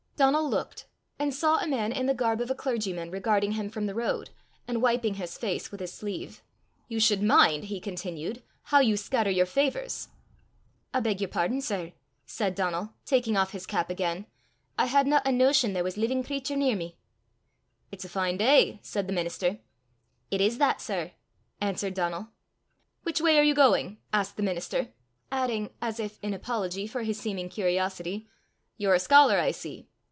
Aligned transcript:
Donal 0.17 0.47
looked, 0.47 0.85
and 1.17 1.33
saw 1.33 1.57
a 1.57 1.65
man 1.67 1.91
in 1.91 2.05
the 2.05 2.13
garb 2.13 2.41
of 2.41 2.51
a 2.51 2.53
clergyman 2.53 3.09
regarding 3.09 3.53
him 3.53 3.71
from 3.71 3.87
the 3.87 3.95
road, 3.95 4.29
and 4.67 4.79
wiping 4.79 5.15
his 5.15 5.35
face 5.35 5.71
with 5.71 5.79
his 5.79 5.91
sleeve. 5.91 6.43
"You 6.87 6.99
should 6.99 7.23
mind," 7.23 7.63
he 7.63 7.79
continued, 7.79 8.43
"how 8.65 8.81
you 8.81 8.97
scatter 8.97 9.31
your 9.31 9.47
favours." 9.47 10.09
"I 10.93 10.99
beg 10.99 11.21
your 11.21 11.27
pardon, 11.27 11.59
sir," 11.59 11.93
said 12.27 12.53
Donal, 12.53 12.93
taking 13.03 13.35
off 13.35 13.49
his 13.51 13.65
cap 13.65 13.89
again; 13.89 14.27
"I 14.77 14.85
hadna 14.85 15.23
a 15.25 15.31
notion 15.31 15.73
there 15.73 15.83
was 15.83 15.97
leevin' 15.97 16.23
cratur 16.23 16.55
near 16.55 16.75
me." 16.75 16.99
"It's 17.91 18.05
a 18.05 18.09
fine 18.09 18.37
day!" 18.37 18.77
said 18.83 19.07
the 19.07 19.13
minister. 19.13 19.57
"It 20.29 20.39
is 20.39 20.59
that, 20.59 20.81
sir!" 20.81 21.13
answered 21.59 21.95
Donal. 21.95 22.27
"Which 23.01 23.21
way 23.21 23.39
are 23.39 23.43
you 23.43 23.55
going?" 23.55 23.97
asked 24.13 24.37
the 24.37 24.43
minister, 24.43 24.89
adding, 25.31 25.71
as 25.81 25.99
if 25.99 26.19
in 26.21 26.35
apology 26.35 26.85
for 26.85 27.01
his 27.01 27.19
seeming 27.19 27.49
curiosity," 27.49 28.27
You're 28.77 28.93
a 28.93 28.99
scholar, 28.99 29.39
I 29.39 29.49
see!" 29.49 29.87